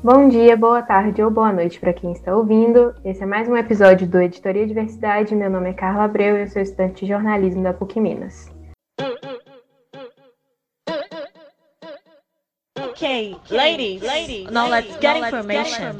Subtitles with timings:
[0.00, 2.94] Bom dia, boa tarde ou boa noite para quem está ouvindo.
[3.04, 5.34] Esse é mais um episódio do Editoria Diversidade.
[5.34, 8.48] Meu nome é Carla Abreu e eu sou estudante de jornalismo da PUC Minas.
[12.78, 15.96] Okay, ladies, ladies, now let's get information.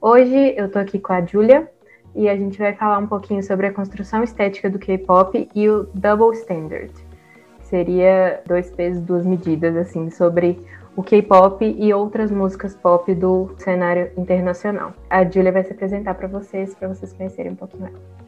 [0.00, 1.68] Hoje eu tô aqui com a Julia
[2.14, 5.82] e a gente vai falar um pouquinho sobre a construção estética do K-pop e o
[5.94, 7.07] double standard
[7.68, 10.64] seria dois pesos, duas medidas, assim, sobre
[10.96, 14.92] o K-pop e outras músicas pop do cenário internacional.
[15.08, 18.18] A Julia vai se apresentar para vocês, para vocês conhecerem um pouquinho ela.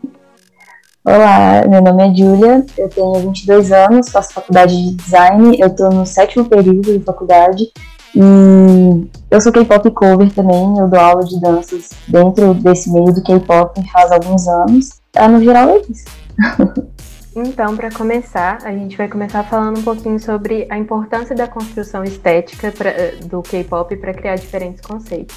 [1.02, 5.90] Olá, meu nome é Julia, eu tenho 22 anos, faço faculdade de design, eu estou
[5.90, 7.72] no sétimo período de faculdade
[8.14, 13.22] e eu sou K-pop cover também, eu dou aula de danças dentro desse meio do
[13.22, 15.00] K-pop faz alguns anos.
[15.16, 16.04] Ah, no geral é isso.
[17.43, 22.05] Então, para começar, a gente vai começar falando um pouquinho sobre a importância da construção
[22.05, 22.93] estética pra,
[23.24, 25.35] do K-pop para criar diferentes conceitos,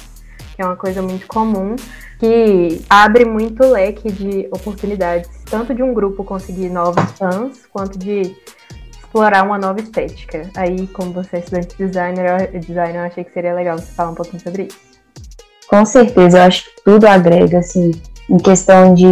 [0.54, 1.74] que é uma coisa muito comum,
[2.18, 8.36] que abre muito leque de oportunidades, tanto de um grupo conseguir novos fãs, quanto de
[8.90, 10.50] explorar uma nova estética.
[10.56, 14.10] Aí, como você é estudante de designer, designer, eu achei que seria legal você falar
[14.10, 14.78] um pouquinho sobre isso.
[15.66, 17.92] Com certeza, eu acho que tudo agrega, assim,
[18.28, 19.06] em questão de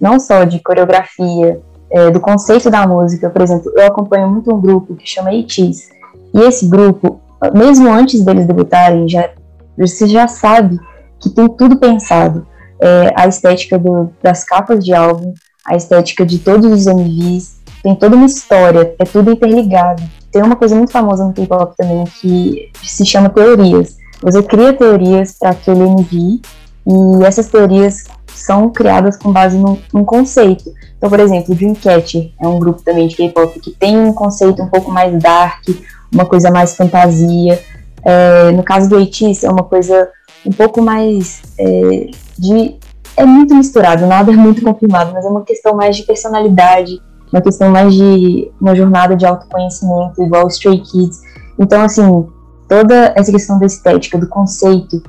[0.00, 3.28] não só de coreografia, é, do conceito da música.
[3.28, 5.90] Por exemplo, eu acompanho muito um grupo que chama ATEEZ.
[6.34, 7.20] E esse grupo,
[7.54, 9.30] mesmo antes deles debutarem, já,
[9.76, 10.78] você já sabe
[11.18, 12.46] que tem tudo pensado.
[12.82, 15.34] É, a estética do, das capas de álbum,
[15.66, 20.02] a estética de todos os MVs, tem toda uma história, é tudo interligado.
[20.30, 23.96] Tem uma coisa muito famosa no K-pop também que se chama teorias.
[24.22, 26.40] Você cria teorias para aquele MV
[26.86, 28.04] e essas teorias
[28.42, 30.72] são criadas com base num, num, conceito.
[30.96, 34.62] Então, por exemplo, o Dreamcatcher é um grupo também de K-pop que tem um conceito
[34.62, 35.64] um pouco mais dark,
[36.12, 37.60] uma coisa mais fantasia.
[38.02, 40.08] É, no caso do ATEEZ, é uma coisa
[40.44, 42.76] um pouco mais é, de...
[43.16, 47.00] É muito misturado, nada é muito confirmado, mas é uma questão mais de personalidade,
[47.30, 51.20] uma questão mais de uma jornada de autoconhecimento, igual o Stray Kids.
[51.58, 52.26] Então, assim,
[52.68, 55.02] toda essa questão da estética, do conceito,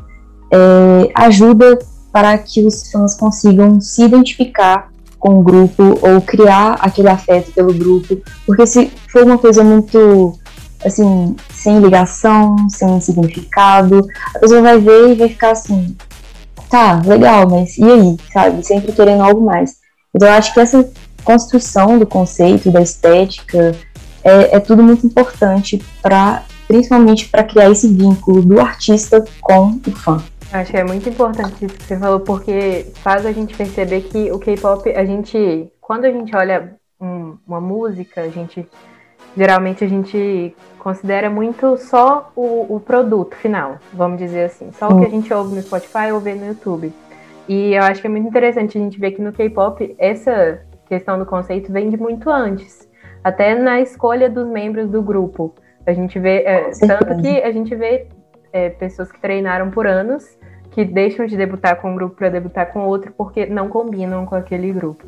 [0.52, 1.80] é, ajuda
[2.12, 7.74] para que os fãs consigam se identificar com o grupo ou criar aquele afeto pelo
[7.74, 10.38] grupo, porque se for uma coisa muito
[10.84, 15.96] assim, sem ligação, sem significado, a pessoa vai ver e vai ficar assim,
[16.70, 18.66] tá, legal, mas e aí, sabe?
[18.66, 19.76] Sempre querendo algo mais.
[20.14, 20.90] Então eu acho que essa
[21.24, 23.76] construção do conceito, da estética,
[24.24, 29.92] é, é tudo muito importante para, principalmente para criar esse vínculo do artista com o
[29.92, 30.24] fã.
[30.52, 34.30] Acho que é muito importante isso que você falou, porque faz a gente perceber que
[34.32, 38.68] o K-pop, a gente, quando a gente olha um, uma música, a gente
[39.36, 45.00] geralmente a gente considera muito só o, o produto final, vamos dizer assim, só o
[45.00, 46.92] que a gente ouve no Spotify ou vê no YouTube.
[47.48, 51.18] E eu acho que é muito interessante a gente ver que no K-pop essa questão
[51.18, 52.90] do conceito vem de muito antes,
[53.24, 55.56] até na escolha dos membros do grupo.
[55.86, 58.08] A gente vê, é, tanto que a gente vê
[58.54, 60.26] é, pessoas que treinaram por anos
[60.72, 64.36] que deixam de debutar com um grupo para debutar com outro porque não combinam com
[64.36, 65.06] aquele grupo.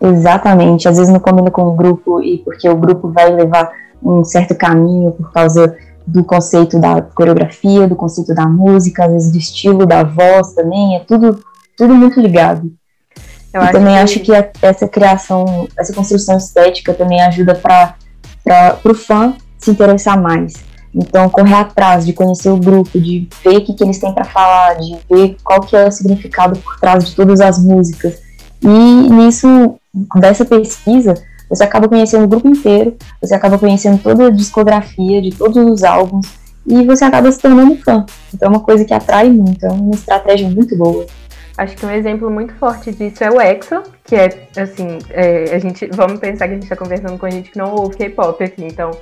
[0.00, 3.70] Exatamente, às vezes não combina com o grupo e porque o grupo vai levar
[4.02, 5.76] um certo caminho por causa
[6.06, 10.96] do conceito da coreografia, do conceito da música, às vezes do estilo da voz também,
[10.96, 11.42] é tudo,
[11.76, 12.70] tudo muito ligado.
[13.52, 14.00] Eu acho também que...
[14.00, 17.94] acho que a, essa criação, essa construção estética também ajuda para
[18.84, 20.69] o fã se interessar mais.
[20.94, 24.24] Então, correr atrás de conhecer o grupo, de ver o que, que eles têm para
[24.24, 28.20] falar, de ver qual que é o significado por trás de todas as músicas.
[28.62, 29.76] E nisso,
[30.16, 31.14] dessa pesquisa,
[31.48, 35.82] você acaba conhecendo o grupo inteiro, você acaba conhecendo toda a discografia de todos os
[35.82, 36.26] álbuns
[36.66, 38.04] e você acaba se tornando fã.
[38.32, 41.06] Então é uma coisa que atrai muito, é uma estratégia muito boa.
[41.58, 45.58] Acho que um exemplo muito forte disso é o EXO, que é assim, é, a
[45.58, 48.64] gente vamos pensar que a gente está conversando com gente que não ouve K-pop aqui,
[48.64, 48.92] então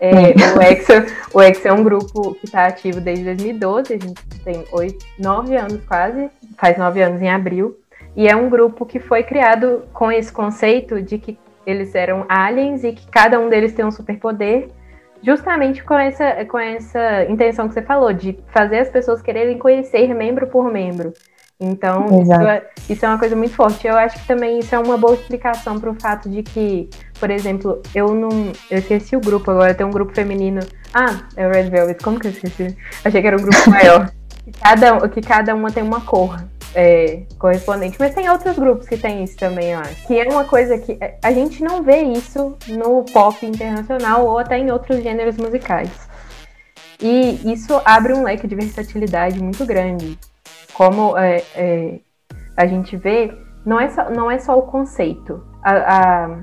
[0.00, 0.92] é, o, EXO,
[1.32, 5.56] o EXO é um grupo que está ativo desde 2012, a gente tem oito, nove
[5.56, 7.76] anos quase, faz nove anos em abril,
[8.16, 12.84] e é um grupo que foi criado com esse conceito de que eles eram aliens
[12.84, 14.68] e que cada um deles tem um superpoder,
[15.22, 20.14] justamente com essa, com essa intenção que você falou, de fazer as pessoas quererem conhecer
[20.14, 21.12] membro por membro.
[21.60, 23.86] Então, isso é, isso é, uma coisa muito forte.
[23.86, 27.30] Eu acho que também isso é uma boa explicação para o fato de que, por
[27.30, 28.52] exemplo, eu não.
[28.70, 30.60] Eu esqueci o grupo agora, tem um grupo feminino.
[30.92, 32.02] Ah, é o Red Velvet.
[32.02, 32.76] Como que eu esqueci?
[33.04, 34.10] Achei que era um grupo maior.
[34.44, 36.42] que, cada, que cada uma tem uma cor.
[36.74, 37.96] é, correspondente.
[37.98, 40.06] Mas tem outros grupos que tem isso também, acho.
[40.06, 44.58] Que é uma coisa que a gente não vê isso no pop internacional ou até
[44.58, 45.90] em outros gêneros musicais.
[47.00, 50.18] E isso abre um leque de versatilidade muito grande.
[50.74, 52.00] Como é, é,
[52.56, 53.32] a gente vê,
[53.64, 55.42] não é só, não é só o conceito.
[55.62, 56.38] A, a,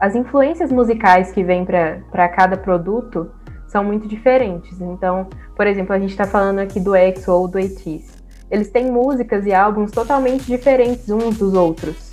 [0.00, 3.30] as influências musicais que vêm para cada produto
[3.68, 4.80] são muito diferentes.
[4.80, 8.20] Então, por exemplo, a gente está falando aqui do EXO ou do ATEEZ.
[8.50, 12.10] Eles têm músicas e álbuns totalmente diferentes uns dos outros.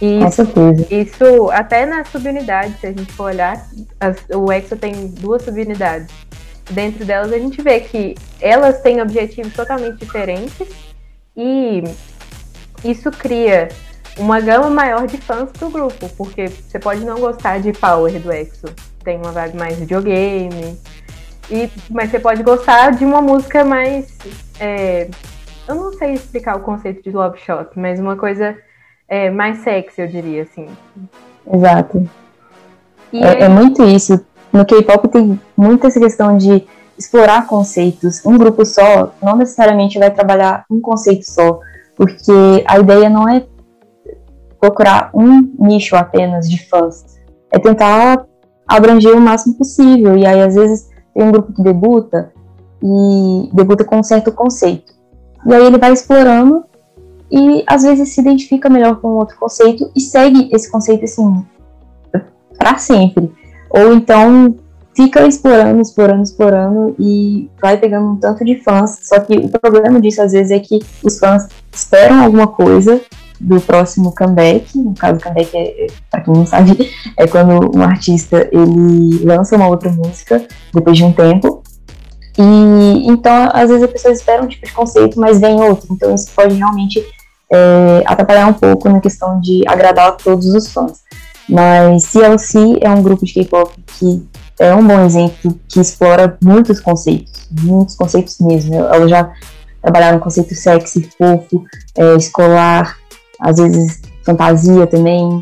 [0.00, 0.94] E Com certeza.
[0.94, 3.66] Isso, até na subunidade, se a gente for olhar,
[3.98, 6.14] as, o EXO tem duas subunidades.
[6.70, 10.68] Dentro delas, a gente vê que elas têm objetivos totalmente diferentes
[11.36, 11.84] e
[12.84, 13.68] isso cria
[14.18, 18.32] uma gama maior de fãs pro grupo, porque você pode não gostar de Power do
[18.32, 18.66] EXO,
[19.04, 20.78] tem uma vibe mais videogame,
[21.50, 24.16] e, mas você pode gostar de uma música mais.
[24.58, 25.08] É,
[25.68, 28.56] eu não sei explicar o conceito de Love Shot, mas uma coisa
[29.08, 30.68] é, mais sexy, eu diria, assim.
[31.52, 32.08] Exato.
[33.12, 34.24] É, é, muito isso.
[34.56, 36.66] No K-pop tem muita essa questão de
[36.96, 38.24] explorar conceitos.
[38.24, 41.60] Um grupo só não necessariamente vai trabalhar um conceito só,
[41.94, 43.44] porque a ideia não é
[44.58, 47.04] procurar um nicho apenas de fãs,
[47.52, 48.24] é tentar
[48.66, 50.16] abranger o máximo possível.
[50.16, 52.32] E aí, às vezes, tem um grupo que debuta
[52.82, 54.94] e debuta com um certo conceito.
[55.44, 56.64] E aí ele vai explorando
[57.30, 61.44] e às vezes se identifica melhor com outro conceito e segue esse conceito assim
[62.58, 63.35] para sempre.
[63.70, 64.54] Ou então
[64.96, 68.98] fica explorando, explorando, explorando e vai pegando um tanto de fãs.
[69.02, 73.00] Só que o problema disso às vezes é que os fãs esperam alguma coisa
[73.38, 74.76] do próximo comeback.
[74.78, 79.68] No caso, comeback é, para quem não sabe, é quando um artista ele lança uma
[79.68, 81.62] outra música depois de um tempo.
[82.38, 85.88] E então, às vezes, a pessoa espera um tipo de conceito, mas vem outro.
[85.90, 87.04] Então, isso pode realmente
[87.50, 91.00] é, atrapalhar um pouco na questão de agradar a todos os fãs.
[91.48, 94.26] Mas CLC é um grupo de K-pop que
[94.58, 98.74] é um bom exemplo, que explora muitos conceitos, muitos conceitos mesmo.
[98.74, 99.32] Ela já
[99.82, 101.64] trabalharam conceito sexy, fofo,
[101.96, 102.96] é, escolar,
[103.40, 105.40] às vezes fantasia também.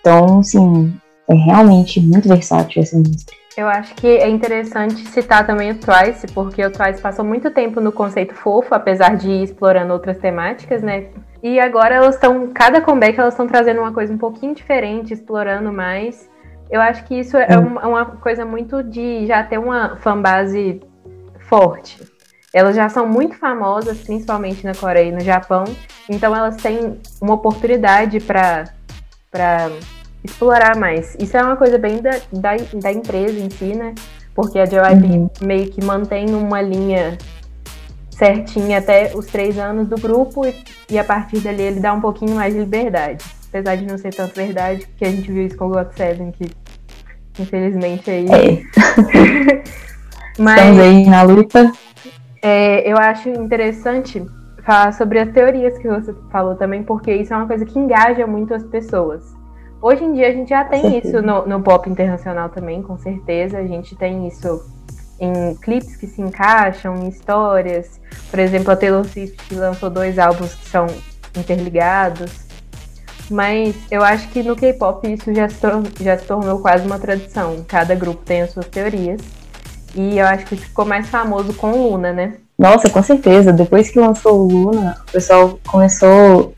[0.00, 0.92] Então, sim,
[1.28, 3.32] é realmente muito versátil essa música.
[3.56, 7.80] Eu acho que é interessante citar também o Twice, porque o Twice passou muito tempo
[7.80, 11.08] no conceito fofo, apesar de ir explorando outras temáticas, né?
[11.42, 15.72] E agora elas estão, cada comeback elas estão trazendo uma coisa um pouquinho diferente, explorando
[15.72, 16.28] mais.
[16.70, 20.80] Eu acho que isso é uma, uma coisa muito de já ter uma fanbase
[21.48, 21.98] forte.
[22.52, 25.64] Elas já são muito famosas, principalmente na Coreia e no Japão,
[26.08, 28.64] então elas têm uma oportunidade para
[30.22, 31.16] explorar mais.
[31.18, 33.94] Isso é uma coisa bem da, da, da empresa em si, né?
[34.34, 35.30] Porque a JYP uhum.
[35.42, 37.16] meio que mantém uma linha
[38.20, 40.54] certinha até os três anos do grupo e,
[40.90, 43.24] e, a partir dali ele dá um pouquinho mais de liberdade.
[43.48, 46.50] Apesar de não ser tanto verdade, porque a gente viu isso com o GOT7, que
[47.40, 48.26] infelizmente aí.
[48.28, 49.62] É.
[50.38, 51.72] Mas, Estamos aí na luta.
[52.42, 54.24] É, eu acho interessante
[54.64, 58.26] falar sobre as teorias que você falou também, porque isso é uma coisa que engaja
[58.26, 59.34] muito as pessoas.
[59.82, 63.58] Hoje em dia a gente já tem isso no, no, pop internacional também, com certeza.
[63.58, 64.62] A gente tem isso
[65.20, 68.00] em clipes que se encaixam, em histórias.
[68.30, 70.86] Por exemplo, a Taylor Swift lançou dois álbuns que são
[71.36, 72.30] interligados.
[73.30, 75.56] Mas eu acho que no K-pop isso já se,
[76.00, 77.64] já se tornou quase uma tradição.
[77.68, 79.20] Cada grupo tem as suas teorias.
[79.94, 82.34] E eu acho que ficou mais famoso com Luna, né?
[82.58, 83.52] Nossa, com certeza.
[83.52, 86.52] Depois que lançou Luna, o pessoal começou.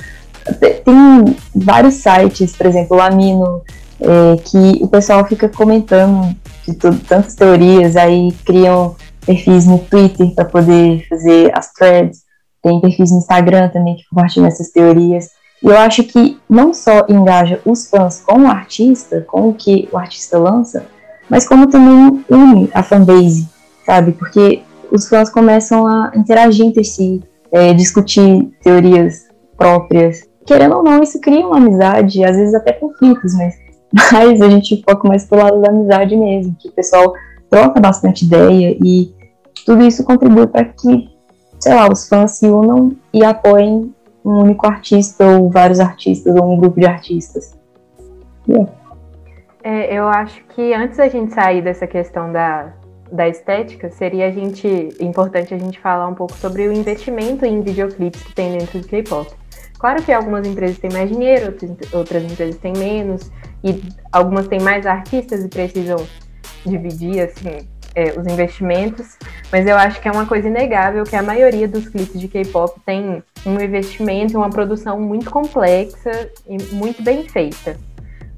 [0.61, 3.63] Tem vários sites, por exemplo, o Amino,
[4.01, 6.35] é, que o pessoal fica comentando
[6.67, 12.23] de tudo, tantas teorias, aí criam perfis no Twitter para poder fazer as threads,
[12.63, 15.31] tem perfis no Instagram também que compartilham essas teorias.
[15.63, 19.89] E eu acho que não só engaja os fãs com o artista, com o que
[19.93, 20.87] o artista lança,
[21.29, 23.49] mas como também une a fanbase,
[23.87, 24.13] sabe?
[24.13, 29.27] Porque os fãs começam a interagir entre si, é, discutir teorias
[29.57, 30.29] próprias.
[30.45, 33.55] Querendo ou não, isso cria uma amizade, às vezes até conflitos, mas,
[33.93, 37.13] mas a gente foca mais pro lado da amizade mesmo, que o pessoal
[37.51, 39.15] troca bastante ideia e
[39.67, 41.11] tudo isso contribui para que,
[41.61, 43.95] sei lá, os fãs se unam e apoiem
[44.25, 47.59] um único artista ou vários artistas ou um grupo de artistas.
[48.49, 48.73] Yeah.
[49.63, 52.73] É, eu acho que antes da gente sair dessa questão da,
[53.11, 57.61] da estética, seria a gente importante a gente falar um pouco sobre o investimento em
[57.61, 59.31] videoclipes que tem dentro do K-pop.
[59.79, 63.31] Claro que algumas empresas têm mais dinheiro, outras, outras empresas têm menos,
[63.65, 66.05] e algumas têm mais artistas e precisam
[66.65, 69.17] dividir assim é, os investimentos,
[69.51, 72.81] mas eu acho que é uma coisa inegável que a maioria dos clipes de K-pop
[72.87, 77.77] tem um investimento, uma produção muito complexa e muito bem feita.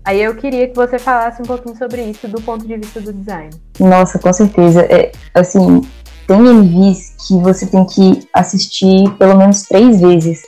[0.05, 3.13] Aí eu queria que você falasse um pouquinho sobre isso do ponto de vista do
[3.13, 3.51] design.
[3.81, 4.83] Nossa, com certeza.
[4.83, 5.81] É, assim,
[6.27, 10.43] tem MVs que você tem que assistir pelo menos três vezes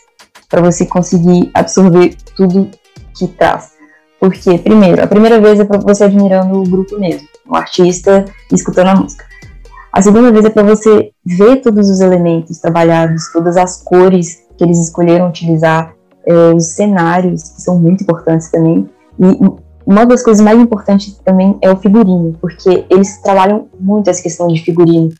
[0.49, 2.71] para você conseguir absorver tudo
[3.17, 3.76] que traz.
[4.19, 8.89] Porque, primeiro, a primeira vez é para você admirando o grupo mesmo, o artista escutando
[8.89, 9.25] a música.
[9.93, 14.65] A segunda vez é para você ver todos os elementos trabalhados, todas as cores que
[14.65, 15.95] eles escolheram utilizar,
[16.27, 18.89] é, os cenários, que são muito importantes também.
[19.19, 24.23] E uma das coisas mais importantes também é o figurino, porque eles trabalham muito essa
[24.23, 25.11] questão de figurino,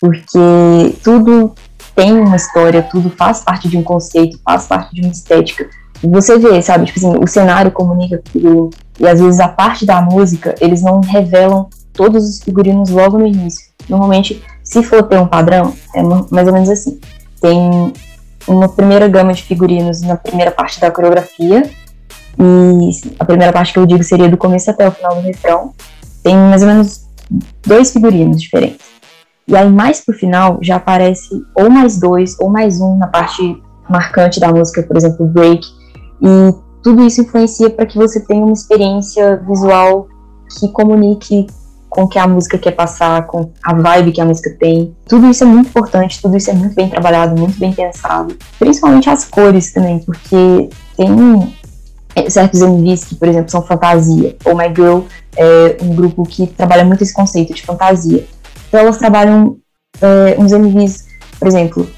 [0.00, 1.52] porque tudo
[1.94, 5.68] tem uma história, tudo faz parte de um conceito, faz parte de uma estética.
[6.10, 10.00] Você vê, sabe, tipo assim, o cenário comunica com e às vezes a parte da
[10.00, 13.66] música, eles não revelam todos os figurinos logo no início.
[13.88, 17.00] Normalmente, se for ter um padrão, é mais ou menos assim.
[17.40, 17.92] Tem
[18.46, 21.68] uma primeira gama de figurinos na primeira parte da coreografia,
[22.38, 25.72] e a primeira parte que eu digo seria do começo até o final do refrão.
[26.22, 27.04] Tem mais ou menos
[27.66, 28.86] dois figurinos diferentes.
[29.46, 33.62] E aí, mais pro final, já aparece ou mais dois, ou mais um na parte
[33.88, 35.64] marcante da música, por exemplo, break.
[36.24, 40.08] E tudo isso influencia para que você tenha uma experiência visual
[40.58, 41.46] que comunique
[41.88, 44.96] com o que a música quer passar, com a vibe que a música tem.
[45.06, 48.36] Tudo isso é muito importante, tudo isso é muito bem trabalhado, muito bem pensado.
[48.58, 51.54] Principalmente as cores também, porque tem
[52.16, 54.36] é, certos MVs que, por exemplo, são fantasia.
[54.44, 55.02] Ou My Girl
[55.36, 58.26] é um grupo que trabalha muito esse conceito de fantasia.
[58.68, 59.56] Então elas trabalham
[60.00, 61.06] é, uns MVs,
[61.38, 61.88] por exemplo,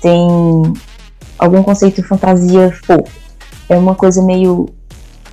[0.00, 0.72] tem
[1.38, 3.22] algum conceito de fantasia fofo.
[3.68, 4.68] É uma coisa meio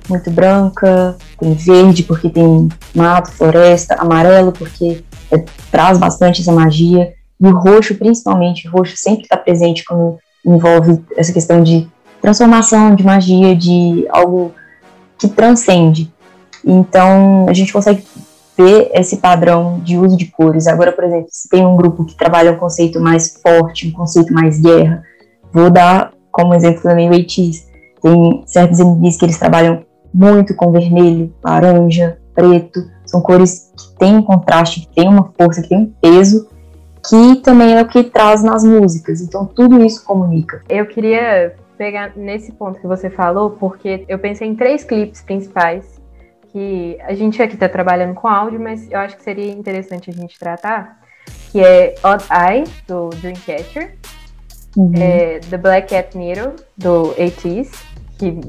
[0.08, 7.12] muito branca, tem verde porque tem mato, floresta, amarelo porque é, traz bastante essa magia,
[7.40, 11.88] e o roxo principalmente, o roxo sempre está presente quando envolve essa questão de
[12.20, 14.52] transformação, de magia, de algo
[15.18, 16.12] que transcende.
[16.64, 18.04] Então, a gente consegue
[18.56, 20.66] ver esse padrão de uso de cores.
[20.66, 24.32] Agora, por exemplo, se tem um grupo que trabalha um conceito mais forte, um conceito
[24.34, 25.02] mais guerra,
[25.50, 27.69] vou dar como exemplo também o ATs.
[28.02, 32.80] Tem certos MVs que eles trabalham muito com vermelho, laranja, preto.
[33.06, 36.48] São cores que têm um contraste, que têm uma força, que têm um peso,
[37.08, 39.20] que também é o que traz nas músicas.
[39.20, 40.62] Então, tudo isso comunica.
[40.68, 46.00] Eu queria pegar nesse ponto que você falou, porque eu pensei em três clipes principais
[46.52, 50.12] que a gente aqui está trabalhando com áudio, mas eu acho que seria interessante a
[50.12, 50.98] gente tratar,
[51.50, 53.94] que é Odd Eye, do Dreamcatcher,
[54.76, 54.92] uhum.
[54.96, 57.70] é The Black Cat Needle, do ATEEZ,
[58.18, 58.40] que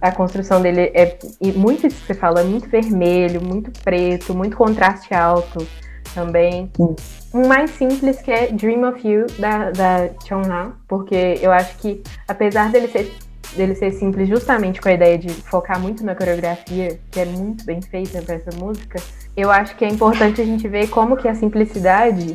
[0.00, 1.18] a construção dele é
[1.54, 5.66] muito isso que você fala, é muito vermelho, muito preto, muito contraste alto
[6.14, 6.70] também.
[6.78, 6.96] Uhum
[7.34, 12.00] um mais simples que é Dream of You, da, da Chonha, porque eu acho que,
[12.28, 13.12] apesar dele ser,
[13.56, 17.64] dele ser simples justamente com a ideia de focar muito na coreografia, que é muito
[17.64, 19.02] bem feita para essa música,
[19.36, 22.34] eu acho que é importante a gente ver como que a simplicidade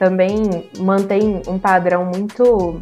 [0.00, 2.80] também mantém um padrão muito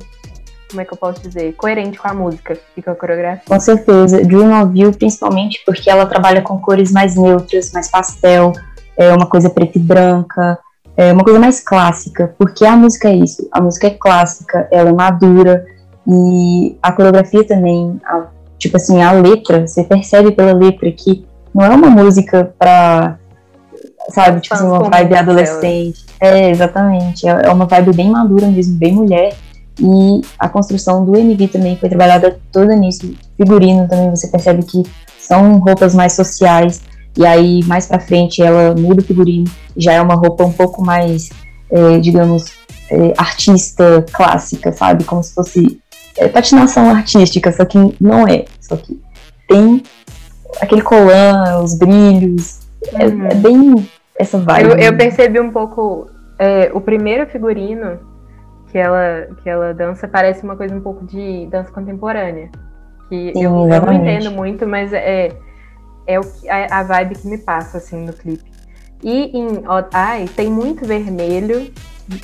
[0.71, 3.43] como é que eu posso dizer, coerente com a música e com a coreografia.
[3.49, 4.23] Com certeza.
[4.23, 8.53] Dream of You, principalmente porque ela trabalha com cores mais neutras, mais pastel,
[8.95, 10.59] é uma coisa preta e branca,
[10.95, 14.91] é uma coisa mais clássica, porque a música é isso, a música é clássica, ela
[14.91, 15.65] é madura,
[16.07, 18.27] e a coreografia também, a,
[18.59, 23.19] tipo assim, a letra, você percebe pela letra que não é uma música pra,
[24.09, 26.05] sabe, tipo assim, uma vibe adolescente.
[26.21, 29.37] É, exatamente, é, é uma vibe bem madura mesmo, bem mulher,
[29.81, 34.83] e a construção do MV também foi trabalhada toda nisso, figurino também, você percebe que
[35.21, 36.81] são roupas mais sociais,
[37.17, 40.83] e aí, mais pra frente, ela muda o figurino, já é uma roupa um pouco
[40.83, 41.31] mais,
[41.71, 42.45] é, digamos,
[42.91, 45.05] é, artista clássica, sabe?
[45.05, 45.81] Como se fosse
[46.17, 48.45] é, patinação artística, só que não é.
[48.61, 49.01] Só que
[49.49, 49.83] tem
[50.61, 52.61] aquele colan, os brilhos,
[52.93, 53.27] é, uhum.
[53.27, 54.71] é, bem essa vibe.
[54.71, 57.99] Eu, eu percebi um pouco, é, o primeiro figurino
[58.71, 62.51] que ela, que ela dança parece uma coisa um pouco de dança contemporânea.
[63.09, 65.31] Que Sim, eu, eu, não entendo muito, mas é
[66.09, 68.51] é o a, a vibe que me passa, assim, no clipe.
[69.05, 71.71] E em Odd Eye tem muito vermelho,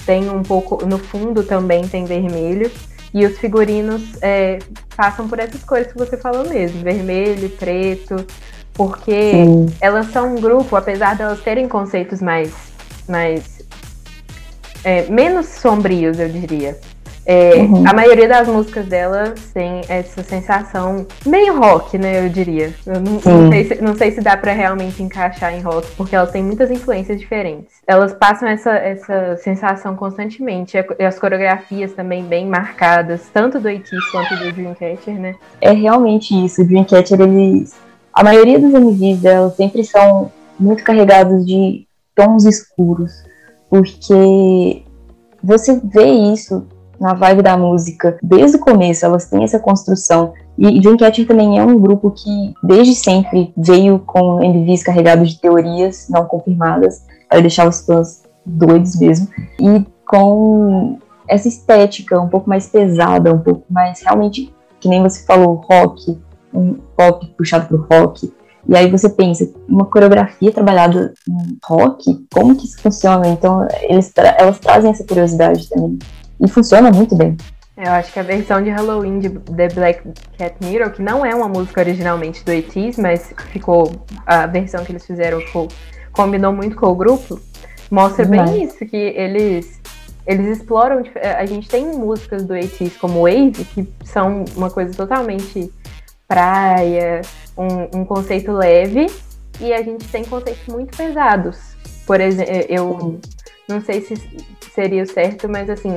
[0.06, 2.70] tem um pouco, no fundo também tem vermelho,
[3.12, 4.58] e os figurinos é,
[4.96, 8.16] passam por essas cores que você falou mesmo, vermelho, preto,
[8.74, 9.66] porque Sim.
[9.80, 12.52] elas são um grupo, apesar de elas terem conceitos mais,
[13.08, 13.64] mais
[14.84, 16.78] é, menos sombrios, eu diria.
[17.26, 17.88] É, uhum.
[17.88, 22.24] A maioria das músicas dela tem essa sensação meio rock, né?
[22.24, 22.74] Eu diria.
[22.86, 26.14] Eu não, não sei, se, não sei se dá para realmente encaixar em rock, porque
[26.14, 27.76] elas têm muitas influências diferentes.
[27.86, 30.76] Elas passam essa, essa sensação constantemente.
[30.76, 35.34] E as coreografias também bem marcadas, tanto do ATEEZ quanto do Dreamcatcher, né?
[35.62, 36.60] É realmente isso.
[36.60, 37.74] O Dreamcatcher, eles.
[38.14, 43.10] A maioria dos MVs delas sempre são muito carregados de tons escuros,
[43.68, 44.84] porque
[45.42, 46.64] você vê isso
[47.00, 50.32] na vibe da música desde o começo, elas têm essa construção.
[50.56, 56.06] E Dreamcatcher também é um grupo que desde sempre veio com MVs carregados de teorias
[56.08, 59.26] não confirmadas, para deixar os fãs doidos mesmo,
[59.58, 65.24] e com essa estética um pouco mais pesada, um pouco mais realmente, que nem você
[65.24, 66.16] falou, rock,
[66.54, 68.32] um pop puxado pro rock.
[68.66, 73.28] E aí você pensa, uma coreografia trabalhada em rock, como que isso funciona?
[73.28, 75.98] Então eles tra elas trazem essa curiosidade também.
[76.40, 77.36] E funciona muito bem.
[77.76, 80.02] Eu acho que a versão de Halloween de The Black
[80.38, 83.90] Cat Mirror, que não é uma música originalmente do ATEEZ, mas ficou
[84.24, 85.68] a versão que eles fizeram ficou,
[86.12, 87.40] combinou muito com o grupo,
[87.90, 89.80] mostra bem isso, que eles
[90.26, 91.02] eles exploram.
[91.36, 95.70] A gente tem músicas do ATEEZ como Wave, que são uma coisa totalmente
[96.26, 97.20] praia,
[97.56, 99.06] um, um conceito leve,
[99.60, 101.76] e a gente tem conceitos muito pesados.
[102.06, 103.20] Por exemplo, eu
[103.68, 104.14] não sei se
[104.74, 105.96] seria o certo, mas assim,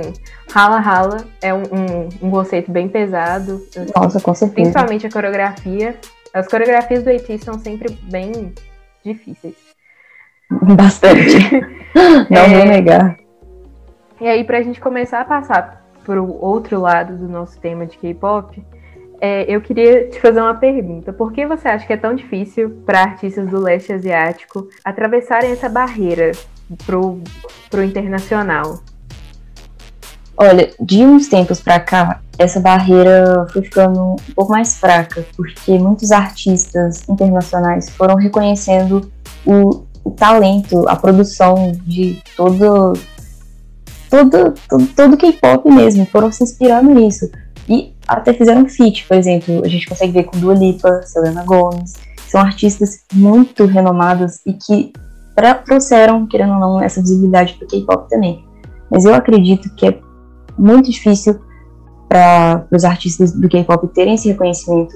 [0.49, 3.61] rala rala é um, um, um conceito bem pesado.
[3.95, 4.53] Nossa, com certeza.
[4.53, 5.95] Principalmente a coreografia.
[6.33, 8.53] As coreografias do AT são sempre bem
[9.03, 9.55] difíceis.
[10.49, 11.37] Bastante.
[12.29, 13.17] Não é, vou negar.
[14.21, 18.63] E aí, pra gente começar a passar pro outro lado do nosso tema de K-pop,
[19.19, 21.11] é, eu queria te fazer uma pergunta.
[21.11, 25.69] Por que você acha que é tão difícil para artistas do leste asiático atravessarem essa
[25.69, 26.31] barreira
[26.85, 27.21] pro,
[27.69, 28.79] pro internacional?
[30.39, 35.79] Olha, de uns tempos para cá, essa barreira foi ficando um pouco mais fraca, porque
[35.79, 39.11] muitos artistas internacionais foram reconhecendo
[39.43, 42.93] o, o talento, a produção de todo
[44.09, 47.29] todo, todo, todo K-pop mesmo, foram se inspirando nisso.
[47.69, 51.95] E até fizeram feat, por exemplo, a gente consegue ver com Dua Lipa, Selena Gomez,
[52.27, 54.93] são artistas muito renomados e que
[55.65, 58.43] trouxeram, querendo ou não, essa visibilidade para o K-pop também.
[58.89, 59.99] Mas eu acredito que é
[60.57, 61.39] muito difícil
[62.09, 64.95] para os artistas do K-pop terem esse reconhecimento,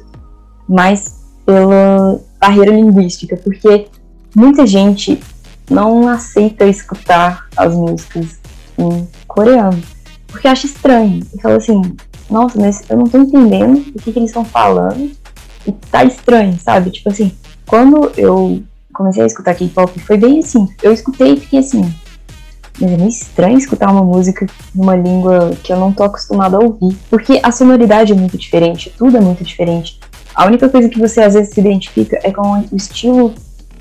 [0.67, 3.87] mas pela barreira linguística, porque
[4.35, 5.21] muita gente
[5.69, 8.39] não aceita escutar as músicas
[8.77, 9.81] em coreano,
[10.27, 11.21] porque acha estranho.
[11.35, 11.81] E fala assim,
[12.31, 15.11] nossa, mas eu não tô entendendo o que, que eles estão falando
[15.67, 16.89] e tá estranho, sabe?
[16.89, 17.31] Tipo assim,
[17.67, 18.63] quando eu
[18.93, 20.67] comecei a escutar K-pop, foi bem assim.
[20.81, 21.93] Eu escutei e fiquei assim.
[22.79, 26.59] Mas é meio estranho escutar uma música numa língua que eu não tô acostumada a
[26.59, 26.97] ouvir.
[27.09, 29.99] Porque a sonoridade é muito diferente, tudo é muito diferente.
[30.33, 33.33] A única coisa que você às vezes se identifica é com o estilo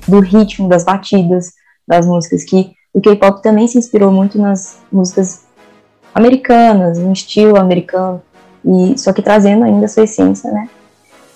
[0.07, 1.53] do ritmo, das batidas
[1.87, 5.45] das músicas, que o K-pop também se inspirou muito nas músicas
[6.13, 8.21] americanas, no estilo americano,
[8.65, 10.69] e só que trazendo ainda a sua essência, né?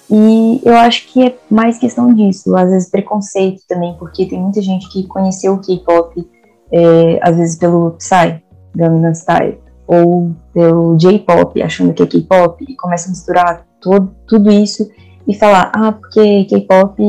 [0.09, 4.61] E eu acho que é mais questão disso, às vezes preconceito também, porque tem muita
[4.61, 6.29] gente que conheceu o K-pop,
[6.71, 8.41] é, às vezes pelo Psy,
[8.75, 14.51] Gangnam Style, ou pelo J-pop, achando que é K-pop, e começa a misturar todo, tudo
[14.51, 14.87] isso
[15.27, 17.01] e falar, ah, porque K-pop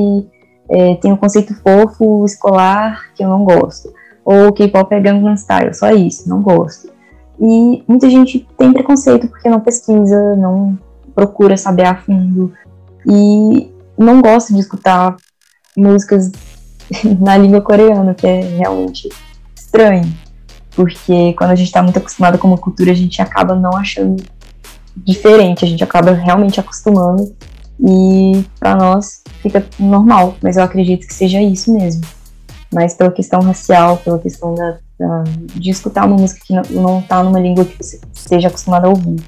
[0.71, 3.93] é, tem um conceito fofo, escolar, que eu não gosto.
[4.25, 6.96] Ou K-pop é Gangnam Style, só isso, não gosto.
[7.41, 10.79] E muita gente tem preconceito porque não pesquisa, não
[11.15, 12.53] procura saber a fundo,
[13.07, 15.17] e não gosto de escutar
[15.77, 16.33] músicas
[17.21, 19.09] na língua coreana, que é realmente
[19.55, 20.13] estranho.
[20.75, 24.23] Porque quando a gente está muito acostumado com uma cultura, a gente acaba não achando
[24.97, 27.35] diferente, a gente acaba realmente acostumando
[27.79, 32.03] e para nós fica normal, mas eu acredito que seja isso mesmo.
[32.73, 34.79] Mas pela questão racial, pela questão da
[35.55, 38.89] de escutar uma música que não, não tá numa língua que você esteja acostumado a
[38.89, 39.23] ouvir.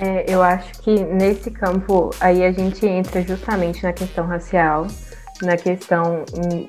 [0.00, 4.86] É, eu acho que nesse campo aí a gente entra justamente na questão racial,
[5.42, 6.68] na questão, hum,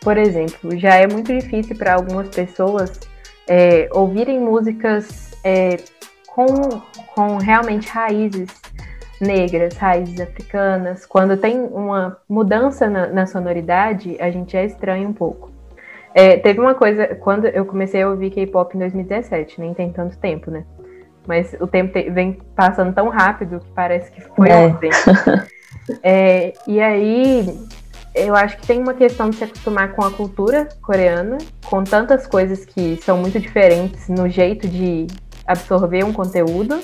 [0.00, 2.98] por exemplo, já é muito difícil para algumas pessoas
[3.46, 5.76] é, ouvirem músicas é,
[6.26, 6.46] com,
[7.14, 8.48] com realmente raízes
[9.20, 11.04] negras, raízes africanas.
[11.04, 15.49] Quando tem uma mudança na, na sonoridade, a gente já estranha um pouco.
[16.14, 20.18] É, teve uma coisa, quando eu comecei a ouvir K-pop em 2017, nem tem tanto
[20.18, 20.64] tempo, né?
[21.26, 24.56] mas o tempo te, vem passando tão rápido que parece que foi é.
[24.56, 24.90] ontem.
[26.02, 27.58] é, e aí,
[28.14, 32.26] eu acho que tem uma questão de se acostumar com a cultura coreana, com tantas
[32.26, 35.06] coisas que são muito diferentes no jeito de
[35.46, 36.80] absorver um conteúdo.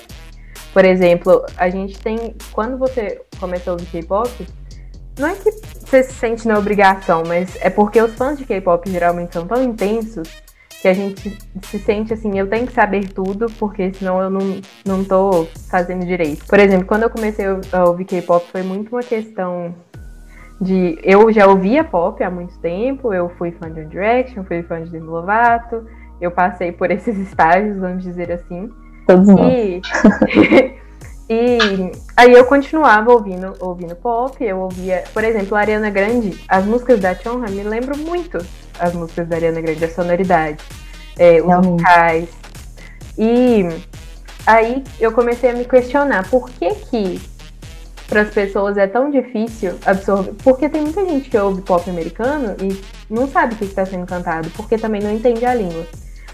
[0.73, 2.37] Por exemplo, a gente tem.
[2.53, 4.47] Quando você começa a ouvir K-pop,
[5.19, 5.51] não é que
[5.87, 9.63] você se sente na obrigação, mas é porque os fãs de K-pop geralmente são tão
[9.63, 10.29] intensos
[10.83, 14.61] que a gente se sente assim, eu tenho que saber tudo, porque senão eu não,
[14.85, 16.45] não tô fazendo direito.
[16.47, 19.75] Por exemplo, quando eu comecei a ouvir K-pop, foi muito uma questão
[20.61, 20.99] de.
[21.03, 24.83] Eu já ouvia pop há muito tempo, eu fui fã de One Direction, fui fã
[24.83, 25.87] de Demi Lovato,
[26.21, 28.71] eu passei por esses estágios, vamos dizer assim.
[29.07, 29.81] Todos e,
[31.29, 36.65] e aí eu continuava ouvindo, ouvindo pop, eu ouvia, por exemplo, a Ariana Grande, as
[36.65, 38.39] músicas da Chonra me lembram muito
[38.79, 40.59] as músicas da Ariana Grande, a sonoridade,
[41.19, 42.29] é, os vocais.
[43.19, 43.67] E
[44.47, 47.21] aí eu comecei a me questionar por que que
[48.09, 50.33] para as pessoas é tão difícil absorver.
[50.45, 54.07] Porque tem muita gente que ouve pop americano e não sabe o que está sendo
[54.07, 55.87] cantado, porque também não entende a língua.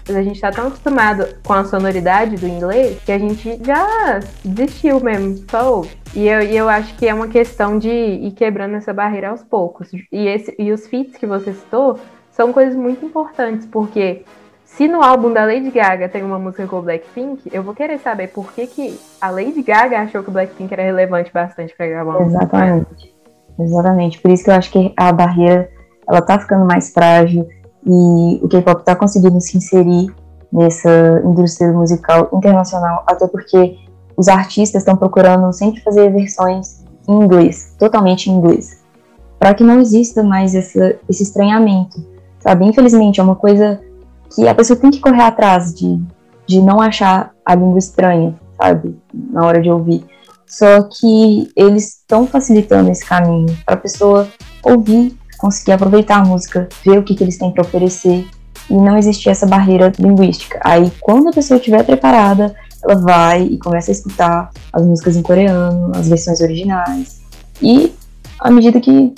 [0.07, 4.19] Mas a gente está tão acostumado com a sonoridade do inglês que a gente já
[4.43, 5.97] desistiu mesmo, só ouve.
[6.13, 9.43] E eu, e eu acho que é uma questão de ir quebrando essa barreira aos
[9.43, 9.89] poucos.
[9.93, 11.99] E, esse, e os feats que você citou
[12.31, 14.23] são coisas muito importantes, porque
[14.65, 17.99] se no álbum da Lady Gaga tem uma música com o Blackpink, eu vou querer
[17.99, 21.87] saber por que, que a Lady Gaga achou que o Blackpink era relevante bastante para
[21.87, 23.13] gravar uma Exatamente.
[23.59, 24.19] Exatamente.
[24.19, 25.69] Por isso que eu acho que a barreira
[26.07, 27.47] ela tá ficando mais frágil
[27.85, 30.13] e o K-pop tá conseguindo se inserir
[30.51, 33.77] nessa indústria musical internacional, até porque
[34.15, 38.79] os artistas estão procurando sempre fazer versões em inglês, totalmente em inglês,
[39.39, 42.05] para que não exista mais essa, esse estranhamento,
[42.39, 42.65] sabe?
[42.65, 43.81] Infelizmente é uma coisa
[44.33, 46.01] que a pessoa tem que correr atrás de,
[46.47, 50.05] de não achar a língua estranha, sabe, na hora de ouvir.
[50.45, 54.27] Só que eles estão facilitando esse caminho para a pessoa
[54.63, 58.25] ouvir, conseguir aproveitar a música, ver o que, que eles têm para oferecer
[58.69, 60.57] e não existir essa barreira linguística.
[60.63, 65.21] Aí, quando a pessoa estiver preparada, ela vai e começa a escutar as músicas em
[65.21, 67.21] coreano, as versões originais.
[67.61, 67.93] E
[68.39, 69.13] à medida que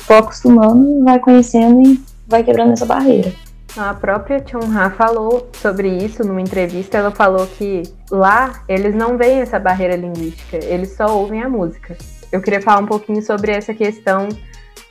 [0.00, 3.32] for acostumando, vai conhecendo e vai quebrando essa barreira.
[3.74, 6.98] A própria Chun-Ha falou sobre isso numa entrevista.
[6.98, 11.96] Ela falou que lá eles não veem essa barreira linguística, eles só ouvem a música.
[12.30, 14.28] Eu queria falar um pouquinho sobre essa questão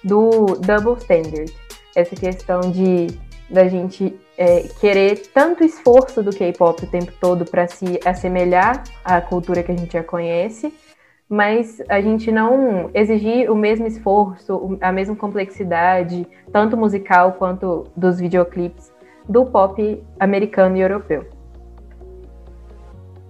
[0.03, 1.53] do double standard,
[1.95, 3.07] essa questão de
[3.49, 9.19] da gente é, querer tanto esforço do K-pop o tempo todo para se assemelhar à
[9.19, 10.71] cultura que a gente já conhece,
[11.27, 18.19] mas a gente não exigir o mesmo esforço, a mesma complexidade, tanto musical quanto dos
[18.19, 18.91] videoclipes,
[19.27, 21.27] do pop americano e europeu.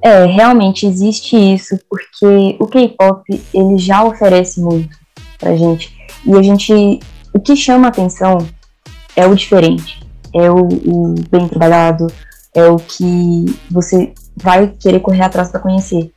[0.01, 4.97] É, realmente existe isso, porque o K-pop ele já oferece muito
[5.38, 5.99] pra gente.
[6.25, 6.99] E a gente,
[7.34, 8.39] o que chama atenção
[9.15, 12.08] é o diferente, é o, o bem trabalhado,
[12.53, 16.12] é o que você vai querer correr atrás para conhecer.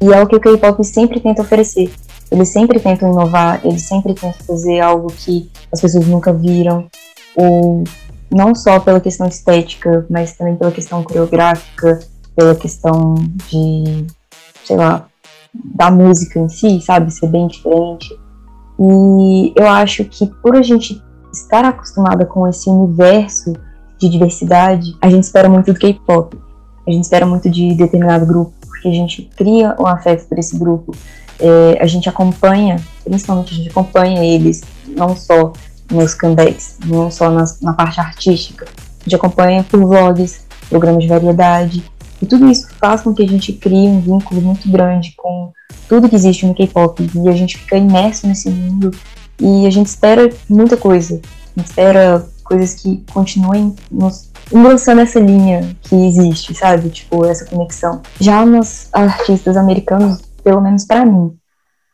[0.00, 1.92] E é o que o K-pop sempre tenta oferecer.
[2.30, 6.86] Eles sempre tentam inovar, eles sempre tentam fazer algo que as pessoas nunca viram,
[7.36, 7.84] ou
[8.30, 11.98] não só pela questão estética, mas também pela questão coreográfica,
[12.36, 13.14] pela questão
[13.48, 14.06] de,
[14.64, 15.06] sei lá,
[15.52, 18.16] da música em si, sabe, ser bem diferente.
[18.80, 23.52] E eu acho que por a gente estar acostumada com esse universo
[23.98, 26.36] de diversidade, a gente espera muito do K-pop.
[26.86, 30.58] A gente espera muito de determinado grupo, porque a gente cria um afeto por esse
[30.58, 30.96] grupo.
[31.38, 35.52] É, a gente acompanha, principalmente a gente acompanha eles, não só
[35.90, 41.08] nos comebacks, não só nas, na parte artística, a gente acompanha por vlogs, programas de
[41.08, 41.84] variedade,
[42.20, 45.52] e tudo isso faz com que a gente crie um vínculo muito grande com
[45.88, 48.90] tudo que existe no K-pop, e a gente fica imerso nesse mundo,
[49.40, 51.20] e a gente espera muita coisa,
[51.56, 56.90] a gente espera coisas que continuem nos engrossando essa linha que existe, sabe?
[56.90, 58.02] Tipo, essa conexão.
[58.20, 61.32] Já nos artistas americanos, pelo menos para mim,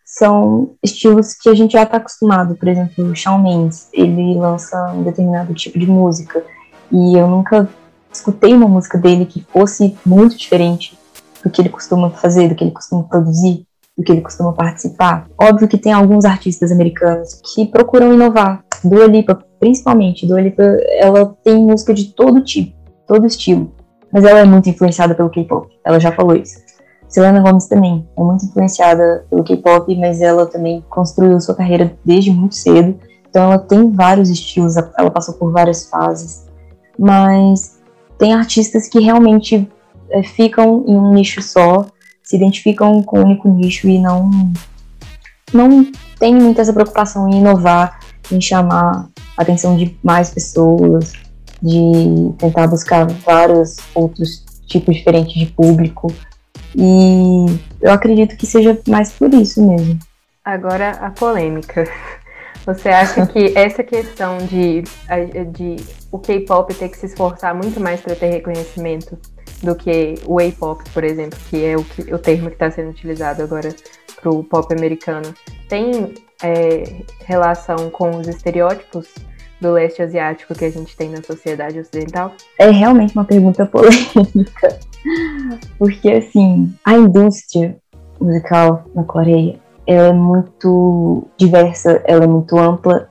[0.04, 2.54] são estilos que a gente já está acostumado.
[2.56, 6.42] Por exemplo, o Shawn Mendes, ele lança um determinado tipo de música
[6.90, 7.68] e eu nunca
[8.16, 10.98] escutei uma música dele que fosse muito diferente
[11.42, 13.64] do que ele costuma fazer, do que ele costuma produzir,
[13.96, 15.26] do que ele costuma participar.
[15.40, 18.62] Óbvio que tem alguns artistas americanos que procuram inovar.
[18.84, 20.62] Dua Lipa principalmente, Dua Lipa,
[20.98, 22.74] ela tem música de todo tipo,
[23.06, 23.72] todo estilo,
[24.12, 26.58] mas ela é muito influenciada pelo K-pop, ela já falou isso.
[27.08, 32.30] Selena Gomez também é muito influenciada pelo K-pop, mas ela também construiu sua carreira desde
[32.30, 32.98] muito cedo,
[33.28, 36.46] então ela tem vários estilos, ela passou por várias fases,
[36.98, 37.75] mas
[38.18, 39.68] tem artistas que realmente
[40.10, 41.86] é, ficam em um nicho só,
[42.22, 44.52] se identificam com um único nicho e não
[45.52, 45.86] não
[46.18, 48.00] tem muita essa preocupação em inovar,
[48.32, 51.12] em chamar a atenção de mais pessoas,
[51.62, 56.12] de tentar buscar vários outros tipo diferente de público.
[56.74, 57.46] E
[57.80, 59.98] eu acredito que seja mais por isso mesmo.
[60.44, 61.84] Agora a polêmica.
[62.66, 64.82] Você acha que essa questão de,
[65.52, 65.76] de
[66.10, 69.16] o K-pop ter que se esforçar muito mais para ter reconhecimento
[69.62, 72.90] do que o A-pop, por exemplo, que é o, que, o termo que está sendo
[72.90, 73.74] utilizado agora
[74.20, 75.32] para o pop americano,
[75.68, 79.14] tem é, relação com os estereótipos
[79.60, 82.32] do leste asiático que a gente tem na sociedade ocidental?
[82.58, 84.78] É realmente uma pergunta polêmica,
[85.78, 87.76] porque assim, a indústria
[88.20, 93.08] musical na Coreia ela é muito diversa, ela é muito ampla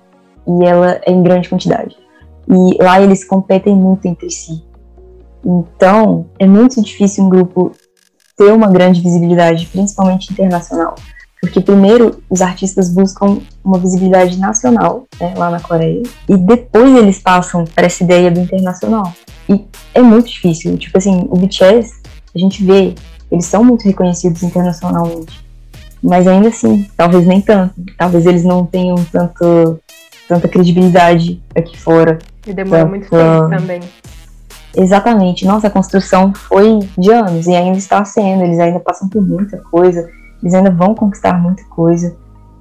[0.47, 1.95] e ela é em grande quantidade.
[2.47, 4.63] E lá eles competem muito entre si.
[5.43, 7.71] Então, é muito difícil um grupo
[8.37, 10.95] ter uma grande visibilidade, principalmente internacional.
[11.39, 17.19] Porque primeiro os artistas buscam uma visibilidade nacional né, lá na Coreia e depois eles
[17.19, 19.13] passam para essa ideia do internacional.
[19.47, 20.75] E é muito difícil.
[20.77, 22.01] Tipo assim, o BTS,
[22.33, 22.95] a gente vê,
[23.31, 25.44] eles são muito reconhecidos internacionalmente.
[26.05, 27.73] Mas ainda assim, talvez nem tanto.
[27.97, 29.79] Talvez eles não tenham tanto,
[30.27, 32.19] tanta credibilidade aqui fora.
[32.45, 33.81] E demora muito tempo também.
[34.75, 35.45] Exatamente.
[35.45, 38.43] Nossa, a construção foi de anos e ainda está sendo.
[38.43, 40.07] Eles ainda passam por muita coisa
[40.45, 42.15] eles ainda vão conquistar muita coisa.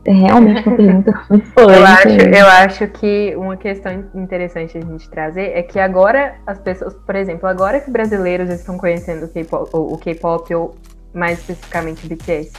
[0.06, 1.82] É realmente uma pergunta muito polêmica.
[1.82, 6.58] Eu acho, eu acho que uma questão interessante a gente trazer é que agora as
[6.58, 9.30] pessoas, por exemplo, agora que brasileiros estão conhecendo
[9.72, 10.74] o K-pop, ou
[11.12, 12.52] mais especificamente o BTS,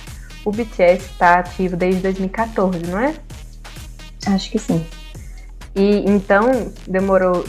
[0.45, 3.15] o BTS está ativo desde 2014, não é?
[4.27, 4.85] Acho que sim.
[5.75, 7.43] E então demorou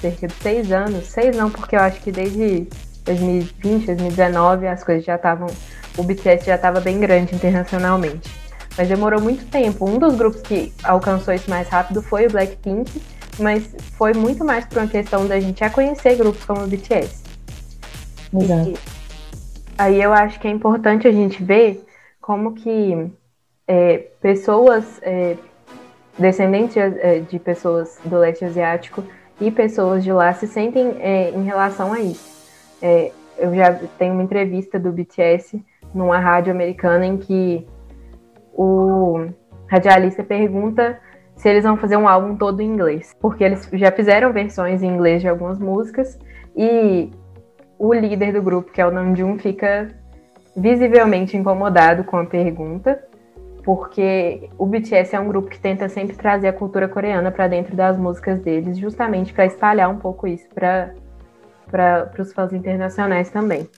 [0.00, 2.66] cerca de seis anos, seis não, porque eu acho que desde
[3.04, 5.48] 2020, 2019 as coisas já estavam
[5.96, 8.30] o BTS já estava bem grande internacionalmente.
[8.76, 9.88] Mas demorou muito tempo.
[9.88, 13.02] Um dos grupos que alcançou isso mais rápido foi o Blackpink,
[13.38, 17.24] mas foi muito mais por uma questão da gente já conhecer grupos como o BTS.
[18.32, 18.70] Exato.
[18.70, 18.78] E
[19.76, 21.84] aí eu acho que é importante a gente ver
[22.28, 23.10] como que
[23.66, 25.34] é, pessoas é,
[26.18, 29.02] descendentes de, é, de, pessoas do leste asiático
[29.40, 32.28] e pessoas de lá se sentem é, em relação a isso.
[32.82, 35.64] É, eu já tenho uma entrevista do BTS
[35.94, 37.66] numa rádio americana em que
[38.52, 39.30] o
[39.66, 41.00] radialista pergunta
[41.34, 44.88] se eles vão fazer um álbum todo em inglês, porque eles já fizeram versões em
[44.88, 46.18] inglês de algumas músicas
[46.54, 47.10] e
[47.78, 49.96] o líder do grupo, que é o Namjoon, fica
[50.58, 53.02] visivelmente incomodado com a pergunta,
[53.64, 57.76] porque o BTS é um grupo que tenta sempre trazer a cultura coreana para dentro
[57.76, 60.94] das músicas deles, justamente para espalhar um pouco isso para
[62.18, 63.68] os fãs internacionais também.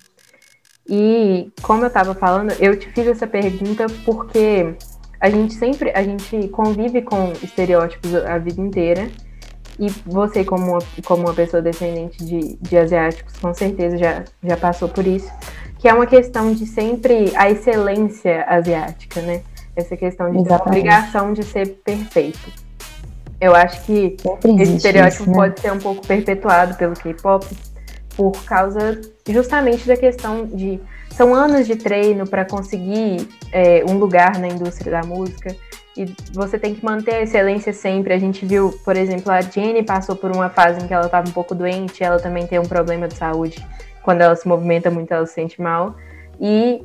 [0.89, 4.75] E como eu estava falando, eu te fiz essa pergunta porque
[5.21, 9.11] a gente sempre, a gente convive com estereótipos a vida inteira.
[9.79, 14.57] E você, como uma, como uma pessoa descendente de, de asiáticos, com certeza já, já
[14.57, 15.31] passou por isso.
[15.81, 19.43] Que é uma questão de sempre a excelência asiática, né?
[19.75, 22.53] Essa questão de ter obrigação de ser perfeito.
[23.41, 24.17] Eu acho que
[24.59, 25.37] esse estereótipo isso, né?
[25.37, 27.47] pode ser um pouco perpetuado pelo K-pop,
[28.15, 30.79] por causa justamente da questão de
[31.11, 35.57] são anos de treino para conseguir é, um lugar na indústria da música
[35.97, 38.15] e você tem que manter a excelência sempre.
[38.15, 41.29] A gente viu, por exemplo, a Jenny passou por uma fase em que ela estava
[41.29, 43.57] um pouco doente, ela também tem um problema de saúde.
[44.03, 45.95] Quando ela se movimenta muito, ela se sente mal.
[46.41, 46.83] E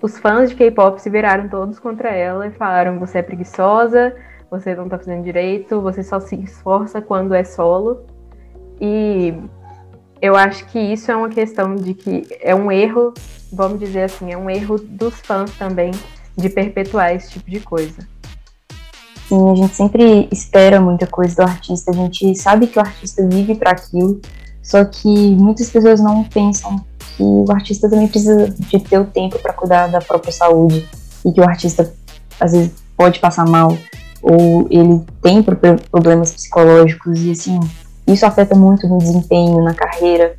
[0.00, 4.14] os fãs de K-pop se viraram todos contra ela e falaram: você é preguiçosa,
[4.50, 8.04] você não está fazendo direito, você só se esforça quando é solo.
[8.80, 9.34] E
[10.20, 13.14] eu acho que isso é uma questão de que é um erro,
[13.52, 15.90] vamos dizer assim, é um erro dos fãs também
[16.36, 18.06] de perpetuar esse tipo de coisa.
[19.28, 23.26] Sim, a gente sempre espera muita coisa do artista, a gente sabe que o artista
[23.26, 24.20] vive para aquilo,
[24.62, 26.80] só que muitas pessoas não pensam
[27.16, 30.88] que o artista também precisa de ter o tempo para cuidar da própria saúde
[31.24, 31.92] e que o artista
[32.40, 33.76] às vezes pode passar mal
[34.22, 37.58] ou ele tem problemas psicológicos e assim
[38.06, 40.34] isso afeta muito no desempenho, na carreira,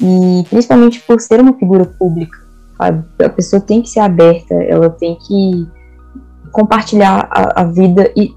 [0.00, 2.38] e principalmente por ser uma figura pública.
[2.76, 3.04] Sabe?
[3.24, 5.66] A pessoa tem que ser aberta, ela tem que
[6.52, 8.34] compartilhar a, a vida e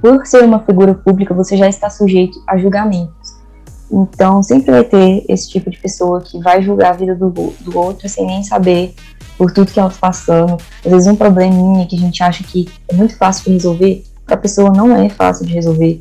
[0.00, 3.31] por ser uma figura pública, você já está sujeito a julgamentos.
[3.92, 7.78] Então, sempre vai ter esse tipo de pessoa que vai julgar a vida do, do
[7.78, 8.94] outro sem nem saber
[9.36, 10.56] por tudo que ela está passando.
[10.84, 14.34] Às vezes, um probleminha que a gente acha que é muito fácil de resolver, para
[14.34, 15.98] a pessoa não é fácil de resolver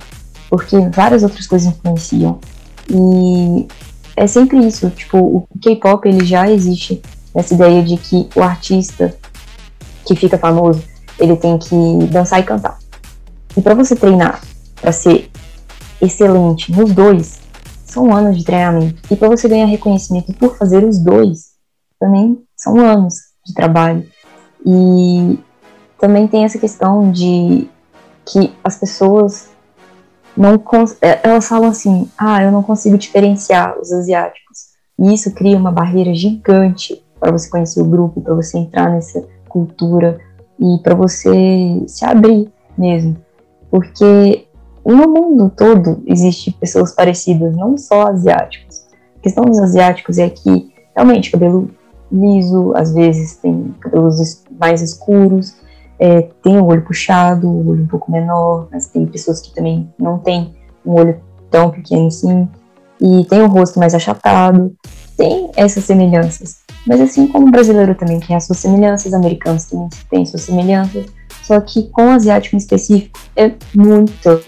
[0.51, 2.38] porque várias outras coisas influenciam.
[2.89, 3.67] E
[4.17, 7.01] é sempre isso, tipo, o K-pop ele já existe
[7.34, 9.15] nessa ideia de que o artista
[10.06, 10.84] que fica famoso,
[11.17, 11.75] ele tem que
[12.12, 12.77] dançar e cantar.
[13.56, 14.41] E para você treinar
[14.82, 15.30] para ser
[16.01, 17.39] excelente nos dois,
[17.91, 19.01] são anos de treinamento.
[19.12, 21.51] E para você ganhar reconhecimento por fazer os dois,
[21.99, 24.08] também são anos de trabalho.
[24.65, 25.38] E
[25.99, 27.69] também tem essa questão de
[28.25, 29.49] que as pessoas
[30.38, 30.56] não
[31.01, 34.71] é, elas falam assim, ah, eu não consigo diferenciar os asiáticos.
[34.97, 39.21] E isso cria uma barreira gigante para você conhecer o grupo, para você entrar nessa
[39.49, 40.17] cultura
[40.60, 43.17] e para você se abrir mesmo.
[43.69, 44.47] Porque
[44.86, 48.88] no mundo todo existe pessoas parecidas, não só asiáticos.
[49.17, 51.70] A questão dos asiáticos é que realmente cabelo
[52.12, 55.56] liso, às vezes tem cabelos mais escuros,
[56.00, 59.88] é, tem o olho puxado, o olho um pouco menor, mas tem pessoas que também
[59.98, 60.54] não tem
[60.86, 62.50] um olho tão pequeno assim,
[63.00, 64.76] e tem o rosto mais achatado,
[65.15, 66.62] tem essas semelhanças.
[66.88, 71.06] Mas assim como o brasileiro também tem as suas semelhanças, americanos também têm suas semelhanças,
[71.44, 74.41] só que com o asiático em específico é muito,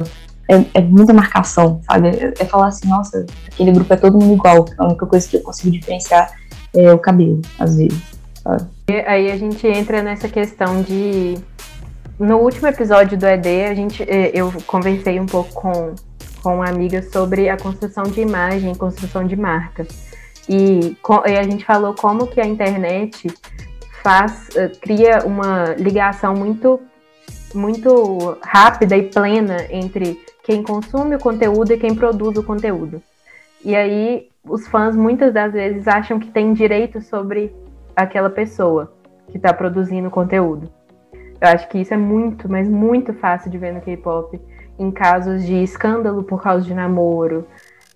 [0.49, 2.09] é, é muita marcação, sabe?
[2.09, 5.37] É, é, falar assim, nossa, aquele grupo é todo mundo igual, a única coisa que
[5.37, 6.31] eu consigo diferenciar
[6.75, 8.01] é o cabelo, às vezes,
[8.43, 8.67] sabe?
[9.07, 11.37] Aí a gente entra nessa questão de.
[12.19, 15.95] No último episódio do ED, a gente, eh, eu conversei um pouco com,
[16.41, 19.87] com uma amiga sobre a construção de imagem, construção de marca.
[20.47, 23.33] E, e a gente falou como que a internet
[24.03, 26.79] faz, eh, cria uma ligação muito,
[27.55, 33.01] muito rápida e plena entre quem consome o conteúdo e quem produz o conteúdo.
[33.63, 37.55] E aí os fãs muitas das vezes acham que tem direito sobre
[37.95, 38.93] aquela pessoa
[39.29, 40.69] que está produzindo conteúdo.
[41.39, 44.39] Eu acho que isso é muito, mas muito fácil de ver no K-pop
[44.77, 47.47] em casos de escândalo por causa de namoro.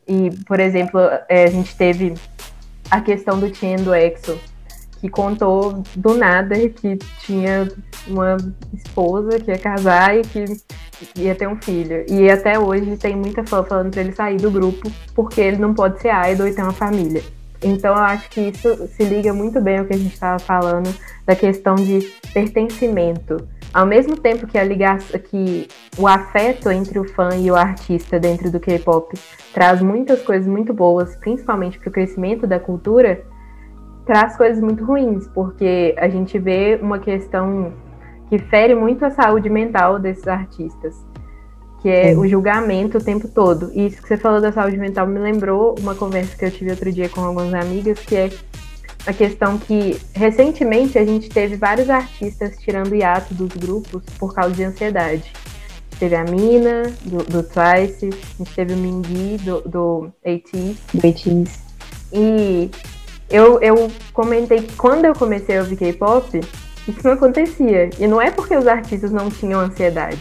[0.07, 2.13] E, por exemplo, é, a gente teve
[2.89, 4.39] a questão do Tien do EXO,
[4.99, 7.67] que contou do nada que tinha
[8.07, 8.37] uma
[8.73, 10.45] esposa que ia casar e que
[11.15, 12.05] ia ter um filho.
[12.09, 15.73] E até hoje tem muita fã falando pra ele sair do grupo porque ele não
[15.73, 17.21] pode ser idol e ter uma família.
[17.63, 20.93] Então eu acho que isso se liga muito bem ao que a gente estava falando
[21.25, 23.47] da questão de pertencimento.
[23.73, 28.19] Ao mesmo tempo que a ligação, que o afeto entre o fã e o artista
[28.19, 29.17] dentro do K-pop
[29.53, 33.23] traz muitas coisas muito boas, principalmente para o crescimento da cultura,
[34.05, 37.73] traz coisas muito ruins, porque a gente vê uma questão
[38.29, 41.07] que fere muito a saúde mental desses artistas
[41.81, 42.19] que é Sim.
[42.19, 43.71] o julgamento o tempo todo.
[43.73, 46.71] E isso que você falou da saúde mental me lembrou uma conversa que eu tive
[46.71, 48.29] outro dia com algumas amigas, que é
[49.05, 54.53] a questão que recentemente a gente teve vários artistas tirando hiato dos grupos por causa
[54.53, 55.31] de ansiedade.
[55.99, 60.77] Teve a Mina, do, do Twice, a gente teve o Mingy, do, do ATEEZ.
[60.93, 61.59] Do ATEEZ.
[62.11, 62.69] E
[63.29, 66.39] eu, eu comentei que quando eu comecei a ouvir K-pop,
[66.91, 67.89] isso não acontecia.
[67.99, 70.19] E não é porque os artistas não tinham ansiedade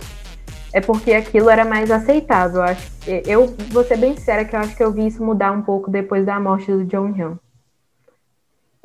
[0.76, 2.56] é porque aquilo era mais aceitável.
[2.56, 5.50] Eu, acho, eu vou ser bem sincera que eu acho que eu vi isso mudar
[5.50, 7.36] um pouco depois da morte do John Hyun.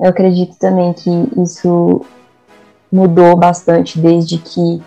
[0.00, 2.00] Eu acredito também que isso
[2.90, 4.82] mudou bastante desde que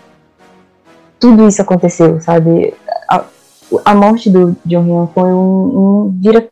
[1.20, 2.74] tudo isso aconteceu, sabe?
[3.08, 3.24] A,
[3.84, 5.78] a morte do John Hyun foi um,
[6.08, 6.48] um vira,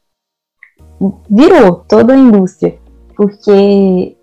[1.29, 2.79] virou toda a indústria,
[3.17, 4.14] porque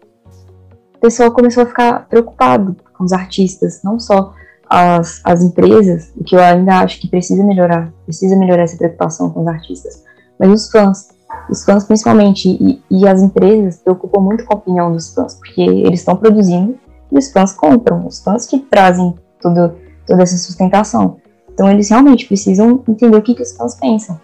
[1.02, 4.36] o pessoal começou a ficar preocupado com os artistas, não só
[4.70, 9.32] as, as empresas, o que eu ainda acho que precisa melhorar, precisa melhorar essa preocupação
[9.32, 10.04] com os artistas,
[10.40, 11.10] mas os fãs,
[11.50, 15.60] os fãs principalmente, e, e as empresas preocupam muito com a opinião dos fãs, porque
[15.60, 16.78] eles estão produzindo
[17.12, 19.74] e os fãs compram, os fãs que trazem tudo,
[20.06, 21.18] toda essa sustentação.
[21.52, 24.20] Então eles realmente precisam entender o que, que os fãs pensam.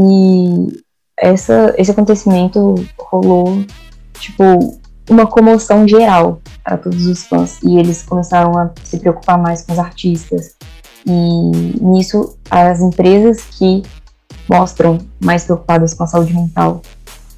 [0.00, 0.80] E
[1.18, 3.64] essa, esse acontecimento rolou,
[4.14, 4.79] tipo,
[5.10, 7.58] uma comoção geral para todos os fãs.
[7.62, 10.54] E eles começaram a se preocupar mais com os artistas.
[11.04, 11.10] E
[11.82, 13.82] nisso as empresas que
[14.48, 16.80] mostram mais preocupadas com a saúde mental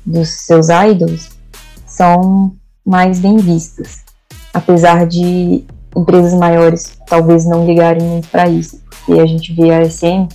[0.05, 1.31] dos seus idols
[1.87, 2.55] são
[2.85, 4.03] mais bem vistas,
[4.53, 9.89] apesar de empresas maiores talvez não ligarem muito para isso, porque a gente vê a
[9.89, 10.27] SM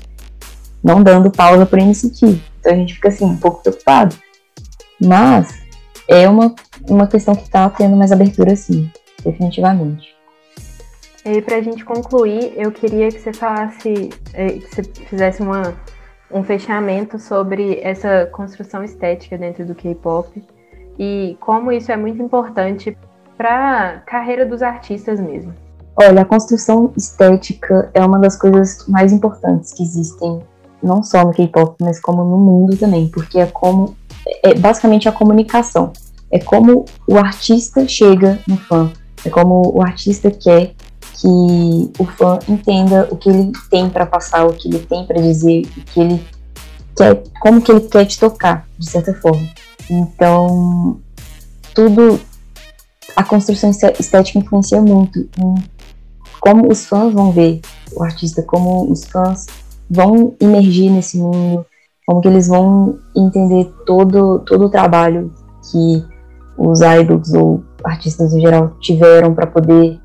[0.84, 4.15] não dando pausa para NCT, então a gente fica assim um pouco preocupado,
[5.02, 5.54] mas
[6.08, 6.54] é uma,
[6.89, 8.89] uma questão que está tendo mais abertura, sim,
[9.23, 10.15] definitivamente.
[11.26, 15.73] E para a gente concluir, eu queria que você falasse, é, que você fizesse uma,
[16.31, 20.42] um fechamento sobre essa construção estética dentro do K-pop
[20.98, 22.98] e como isso é muito importante
[23.38, 25.54] para a carreira dos artistas mesmo.
[25.96, 30.40] Olha, a construção estética é uma das coisas mais importantes que existem,
[30.81, 33.96] não só no K-pop, mas como no mundo também, porque é como
[34.44, 35.92] é basicamente a comunicação.
[36.32, 38.92] É como o artista chega no fã.
[39.25, 40.73] É como o artista quer
[41.13, 41.28] que
[42.00, 45.63] o fã entenda o que ele tem para passar, o que ele tem para dizer,
[45.78, 46.28] o que ele
[46.96, 49.48] quer, como que ele quer te tocar, de certa forma.
[49.90, 51.00] Então,
[51.73, 52.19] tudo,
[53.15, 55.56] a construção estética influencia muito em
[56.40, 57.62] como os fãs vão ver
[57.94, 59.48] o artista, como os fãs
[59.90, 61.65] vão emergir nesse mundo,
[62.06, 65.34] como que eles vão entender todo, todo o trabalho
[65.69, 66.06] que
[66.58, 70.00] os idols ou artistas em geral tiveram para poder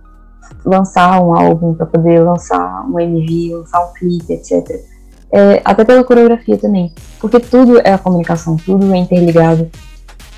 [0.64, 4.80] lançar um álbum, para poder lançar um MV, lançar um clipe, etc.
[5.32, 9.70] É, até pela coreografia também, porque tudo é a comunicação, tudo é interligado.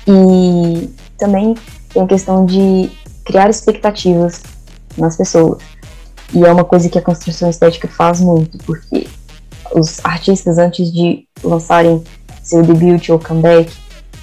[0.07, 1.55] E também
[1.91, 2.89] tem a questão de
[3.25, 4.43] criar expectativas
[4.97, 5.61] nas pessoas.
[6.33, 9.07] E é uma coisa que a construção estética faz muito, porque
[9.73, 12.03] os artistas, antes de lançarem
[12.41, 13.71] seu debut ou comeback,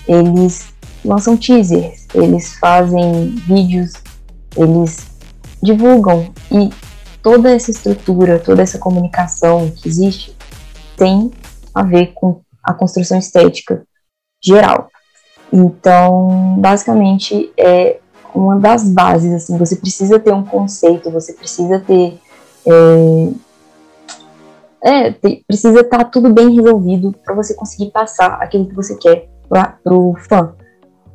[0.08, 0.71] eles
[1.04, 3.92] lançam teasers, eles fazem vídeos,
[4.56, 5.06] eles
[5.62, 6.70] divulgam e
[7.22, 10.36] toda essa estrutura, toda essa comunicação que existe
[10.96, 11.30] tem
[11.74, 13.84] a ver com a construção estética
[14.42, 14.88] geral.
[15.52, 17.98] Então, basicamente, é
[18.34, 22.18] uma das bases, assim, você precisa ter um conceito, você precisa ter
[22.66, 23.32] é,
[24.82, 25.10] é,
[25.46, 29.94] precisa estar tá tudo bem resolvido para você conseguir passar aquilo que você quer para
[29.94, 30.54] o fã.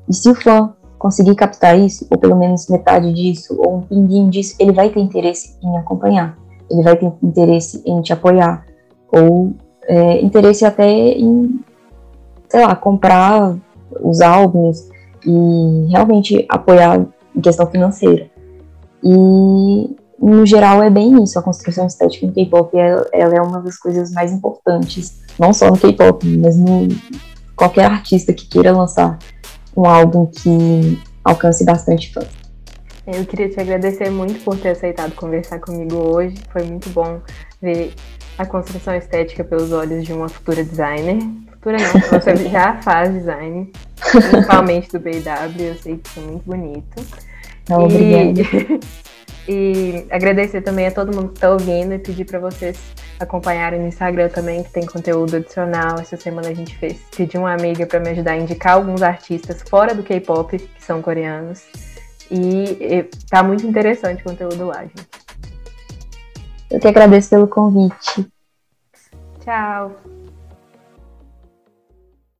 [0.09, 4.29] E se o fã conseguir captar isso, ou pelo menos metade disso, ou um pinguinho
[4.29, 6.37] disso, ele vai ter interesse em acompanhar,
[6.69, 8.65] ele vai ter interesse em te apoiar,
[9.11, 9.53] ou
[9.83, 11.59] é, interesse até em,
[12.49, 13.55] sei lá, comprar
[14.01, 14.89] os álbuns
[15.25, 17.05] e realmente apoiar
[17.35, 18.29] em questão financeira.
[19.03, 23.61] E no geral é bem isso, a construção estética em K-pop ela, ela é uma
[23.61, 26.87] das coisas mais importantes, não só no K-pop, mas no
[27.55, 29.17] qualquer artista que queira lançar
[29.77, 32.27] um álbum que alcance bastante fãs.
[33.05, 36.35] Eu queria te agradecer muito por ter aceitado conversar comigo hoje.
[36.51, 37.21] Foi muito bom
[37.61, 37.93] ver
[38.37, 41.17] a construção estética pelos olhos de uma futura designer.
[41.51, 43.71] Futura não, você já faz design,
[44.11, 47.05] principalmente do BW, eu sei que isso é muito bonito.
[47.69, 48.41] Não, obrigada.
[49.47, 52.77] E agradecer também a todo mundo que está ouvindo e pedir para vocês
[53.19, 55.97] acompanharem no Instagram também, que tem conteúdo adicional.
[55.99, 59.61] Essa semana a gente fez, pedi uma amiga para me ajudar a indicar alguns artistas
[59.61, 61.65] fora do K-pop, que são coreanos.
[62.29, 65.07] E, e tá muito interessante o conteúdo lá, gente.
[66.69, 68.27] Eu que agradeço pelo convite.
[69.39, 70.16] Tchau.